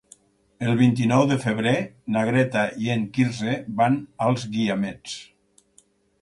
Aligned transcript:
El 0.67 0.77
vint-i-nou 0.77 1.25
de 1.31 1.35
febrer 1.43 1.73
na 2.15 2.23
Greta 2.29 2.63
i 2.85 2.89
en 2.95 3.05
Quirze 3.19 3.55
van 3.83 3.99
als 4.29 4.49
Guiamets. 4.57 5.17